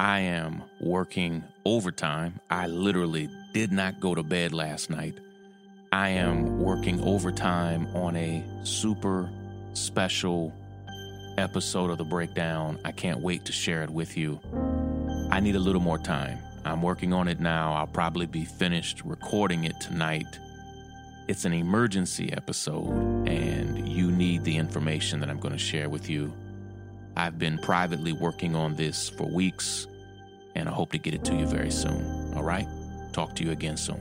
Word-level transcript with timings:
I 0.00 0.20
am 0.20 0.62
working 0.80 1.44
overtime. 1.66 2.40
I 2.48 2.68
literally 2.68 3.28
did 3.52 3.70
not 3.70 4.00
go 4.00 4.14
to 4.14 4.22
bed 4.22 4.54
last 4.54 4.88
night. 4.88 5.18
I 5.92 6.08
am 6.08 6.58
working 6.58 7.02
overtime 7.02 7.86
on 7.94 8.16
a 8.16 8.42
super 8.62 9.30
special 9.74 10.54
episode 11.36 11.90
of 11.90 11.98
the 11.98 12.04
breakdown. 12.04 12.78
I 12.82 12.92
can't 12.92 13.20
wait 13.20 13.44
to 13.44 13.52
share 13.52 13.82
it 13.82 13.90
with 13.90 14.16
you. 14.16 14.40
I 15.30 15.38
need 15.38 15.54
a 15.54 15.60
little 15.60 15.82
more 15.82 15.98
time. 15.98 16.38
I'm 16.64 16.80
working 16.80 17.12
on 17.12 17.28
it 17.28 17.38
now. 17.38 17.74
I'll 17.74 17.86
probably 17.86 18.24
be 18.24 18.46
finished 18.46 19.02
recording 19.04 19.64
it 19.64 19.78
tonight. 19.82 20.38
It's 21.28 21.44
an 21.44 21.52
emergency 21.52 22.32
episode, 22.32 22.88
and 23.28 23.86
you 23.86 24.10
need 24.10 24.44
the 24.44 24.56
information 24.56 25.20
that 25.20 25.28
I'm 25.28 25.40
going 25.40 25.52
to 25.52 25.58
share 25.58 25.90
with 25.90 26.08
you. 26.08 26.32
I've 27.18 27.38
been 27.38 27.58
privately 27.58 28.12
working 28.14 28.56
on 28.56 28.76
this 28.76 29.10
for 29.10 29.24
weeks, 29.24 29.86
and 30.54 30.68
I 30.68 30.72
hope 30.72 30.92
to 30.92 30.98
get 30.98 31.14
it 31.14 31.24
to 31.24 31.34
you 31.34 31.46
very 31.46 31.70
soon. 31.70 32.34
All 32.34 32.42
right? 32.42 32.66
Talk 33.12 33.34
to 33.36 33.44
you 33.44 33.50
again 33.50 33.76
soon. 33.76 34.00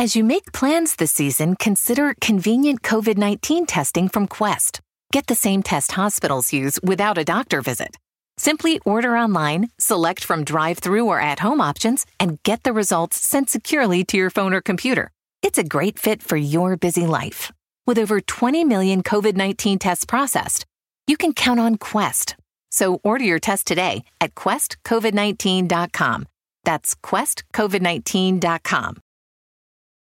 As 0.00 0.16
you 0.16 0.24
make 0.24 0.52
plans 0.52 0.96
this 0.96 1.12
season, 1.12 1.56
consider 1.56 2.14
convenient 2.22 2.80
COVID 2.80 3.18
19 3.18 3.66
testing 3.66 4.08
from 4.08 4.26
Quest. 4.26 4.80
Get 5.12 5.26
the 5.26 5.34
same 5.34 5.62
test 5.62 5.92
hospitals 5.92 6.54
use 6.54 6.80
without 6.82 7.18
a 7.18 7.24
doctor 7.24 7.60
visit. 7.60 7.98
Simply 8.38 8.80
order 8.86 9.14
online, 9.14 9.68
select 9.78 10.24
from 10.24 10.42
drive 10.44 10.78
through 10.78 11.06
or 11.06 11.20
at 11.20 11.40
home 11.40 11.60
options, 11.60 12.06
and 12.18 12.42
get 12.44 12.62
the 12.62 12.72
results 12.72 13.18
sent 13.18 13.50
securely 13.50 14.02
to 14.04 14.16
your 14.16 14.30
phone 14.30 14.54
or 14.54 14.62
computer. 14.62 15.12
It's 15.42 15.58
a 15.58 15.64
great 15.64 15.98
fit 15.98 16.22
for 16.22 16.36
your 16.36 16.76
busy 16.76 17.06
life. 17.06 17.50
With 17.86 17.98
over 17.98 18.20
20 18.20 18.64
million 18.64 19.02
COVID 19.02 19.36
19 19.36 19.78
tests 19.78 20.04
processed, 20.04 20.66
you 21.06 21.16
can 21.16 21.32
count 21.32 21.58
on 21.58 21.76
Quest. 21.76 22.36
So 22.70 23.00
order 23.02 23.24
your 23.24 23.38
test 23.38 23.66
today 23.66 24.04
at 24.20 24.34
questcovid19.com. 24.34 26.26
That's 26.64 26.94
questcovid19.com. 26.94 28.96